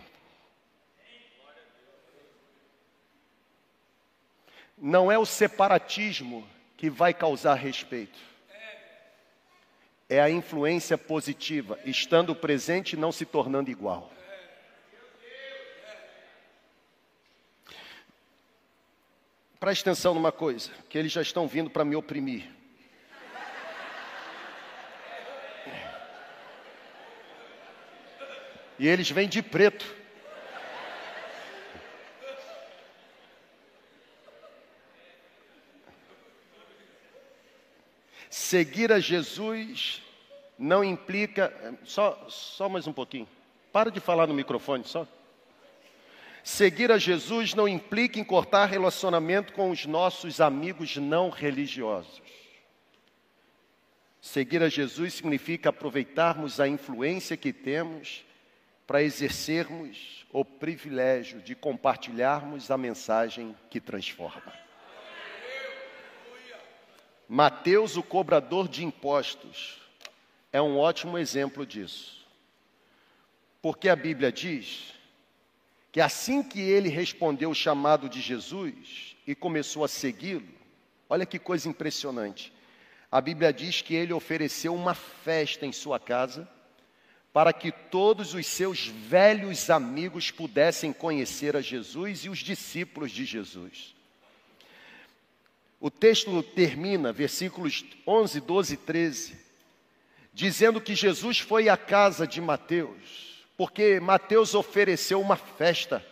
[4.78, 8.27] Não é o separatismo que vai causar respeito
[10.10, 14.12] é a influência positiva, estando presente e não se tornando igual.
[19.60, 22.48] Preste atenção numa coisa, que eles já estão vindo para me oprimir.
[28.80, 29.97] E eles vêm de preto.
[38.48, 40.02] Seguir a Jesus
[40.58, 41.54] não implica.
[41.84, 43.28] Só, só mais um pouquinho.
[43.74, 45.06] Para de falar no microfone, só.
[46.46, 52.22] Seguir a Jesus não implica em cortar relacionamento com os nossos amigos não religiosos.
[54.22, 58.24] Seguir a Jesus significa aproveitarmos a influência que temos
[58.88, 64.67] para exercermos o privilégio de compartilharmos a mensagem que transforma.
[67.28, 69.80] Mateus, o cobrador de impostos,
[70.52, 72.26] é um ótimo exemplo disso.
[73.62, 74.94] Porque a Bíblia diz
[75.92, 80.48] que assim que ele respondeu o chamado de Jesus e começou a segui-lo,
[81.10, 82.54] olha que coisa impressionante.
[83.12, 86.48] A Bíblia diz que ele ofereceu uma festa em sua casa
[87.34, 93.26] para que todos os seus velhos amigos pudessem conhecer a Jesus e os discípulos de
[93.26, 93.97] Jesus.
[95.80, 99.38] O texto termina, versículos 11, 12 e 13,
[100.34, 106.04] dizendo que Jesus foi à casa de Mateus, porque Mateus ofereceu uma festa.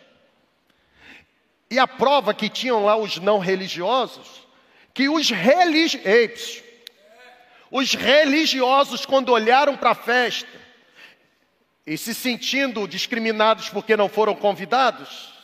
[1.68, 4.46] E a prova que tinham lá os não religiosos,
[4.94, 6.62] que os religiosos,
[7.70, 10.48] os religiosos, quando olharam para a festa
[11.84, 15.35] e se sentindo discriminados porque não foram convidados,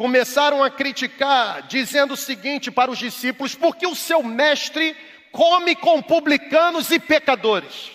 [0.00, 4.96] começaram a criticar, dizendo o seguinte para os discípulos: porque o seu mestre
[5.30, 7.90] come com publicanos e pecadores.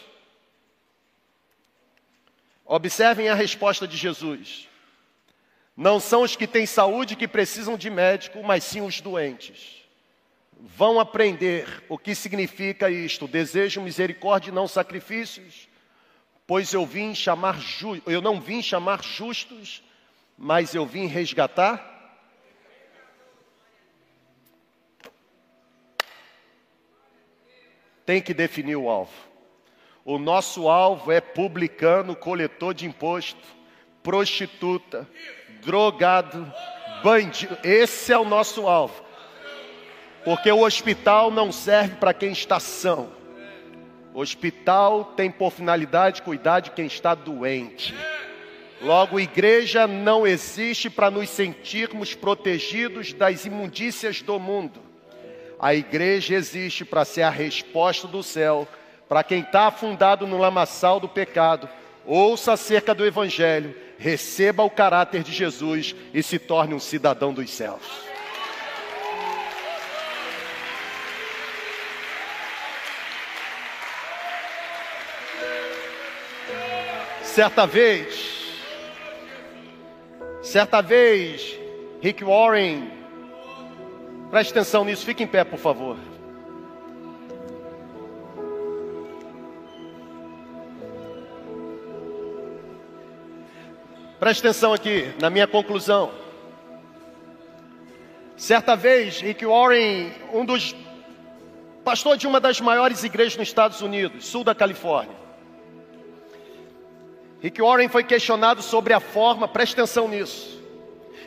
[2.63, 4.69] Observem a resposta de Jesus.
[5.75, 9.83] Não são os que têm saúde que precisam de médico, mas sim os doentes.
[10.59, 15.67] Vão aprender o que significa isto: desejo misericórdia e não sacrifícios,
[16.45, 17.57] pois eu vim chamar
[18.05, 19.81] eu não vim chamar justos,
[20.37, 21.94] mas eu vim resgatar
[28.05, 29.11] tem que definir o alvo.
[30.03, 33.41] O nosso alvo é publicano, coletor de imposto,
[34.03, 35.09] prostituta,
[35.63, 36.51] drogado,
[37.03, 37.57] bandido.
[37.63, 39.03] Esse é o nosso alvo.
[40.23, 43.09] Porque o hospital não serve para quem está são.
[44.13, 47.95] O hospital tem por finalidade cuidar de quem está doente.
[48.81, 54.84] Logo, igreja não existe para nos sentirmos protegidos das imundícias do mundo.
[55.59, 58.67] A igreja existe para ser a resposta do céu
[59.07, 61.69] para quem está afundado no lamaçal do pecado.
[62.05, 67.49] Ouça acerca do Evangelho, receba o caráter de Jesus e se torne um cidadão dos
[67.49, 68.05] céus.
[77.23, 78.45] Certa vez,
[80.41, 81.59] certa vez,
[82.01, 82.89] Rick Warren
[84.29, 85.97] Preste atenção nisso, fique em pé, por favor.
[94.19, 96.11] Preste atenção aqui na minha conclusão.
[98.35, 100.75] Certa vez, Rick Warren, um dos
[101.83, 105.15] pastor de uma das maiores igrejas nos Estados Unidos, sul da Califórnia.
[107.41, 110.64] Rick Warren foi questionado sobre a forma, preste atenção nisso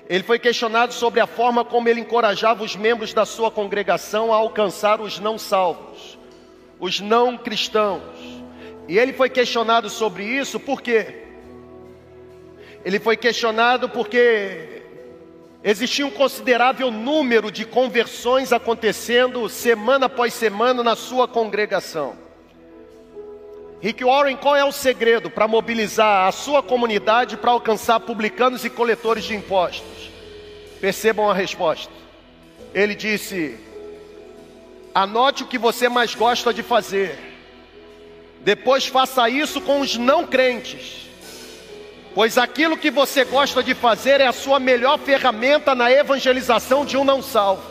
[0.09, 4.37] ele foi questionado sobre a forma como ele encorajava os membros da sua congregação a
[4.37, 6.19] alcançar os não salvos,
[6.81, 8.03] os não cristãos.
[8.89, 11.27] E ele foi questionado sobre isso por quê?
[12.87, 14.83] Ele foi questionado porque
[15.63, 22.28] existia um considerável número de conversões acontecendo semana após semana na sua congregação.
[23.81, 28.71] Rick Warren, qual é o segredo para mobilizar a sua comunidade para alcançar publicanos e
[28.71, 30.11] coletores de impostos?
[30.81, 31.93] Percebam a resposta.
[32.75, 33.57] Ele disse:
[34.93, 37.17] Anote o que você mais gosta de fazer.
[38.41, 41.07] Depois faça isso com os não crentes.
[42.17, 46.97] Pois aquilo que você gosta de fazer é a sua melhor ferramenta na evangelização de
[46.97, 47.63] um não salvo.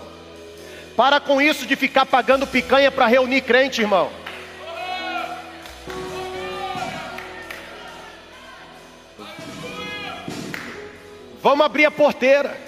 [0.95, 4.09] Para com isso de ficar pagando picanha para reunir crente, irmão.
[11.47, 12.59] Vamos abrir a porteira.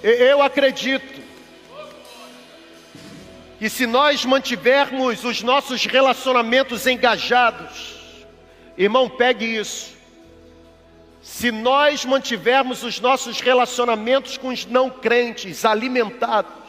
[0.00, 1.20] Eu acredito
[3.58, 7.96] que se nós mantivermos os nossos relacionamentos engajados,
[8.78, 9.96] irmão, pegue isso.
[11.20, 16.65] Se nós mantivermos os nossos relacionamentos com os não crentes alimentados,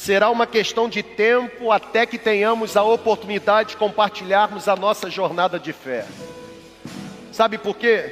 [0.00, 5.60] será uma questão de tempo até que tenhamos a oportunidade de compartilharmos a nossa jornada
[5.60, 6.06] de fé.
[7.30, 8.10] Sabe por quê?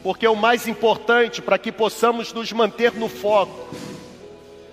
[0.00, 3.74] Porque o mais importante para que possamos nos manter no foco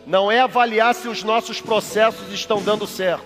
[0.06, 3.26] não é avaliar se os nossos processos estão dando certo,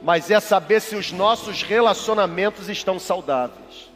[0.00, 3.90] mas é saber se os nossos relacionamentos estão saudáveis.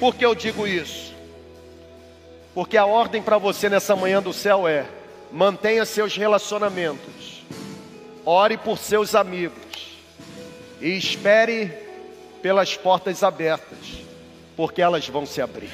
[0.00, 1.14] Por que eu digo isso?
[2.52, 4.86] Porque a ordem para você nessa manhã do céu é:
[5.34, 7.44] mantenha seus relacionamentos,
[8.24, 9.98] ore por seus amigos
[10.80, 11.72] e espere
[12.40, 14.04] pelas portas abertas,
[14.56, 15.72] porque elas vão se abrir.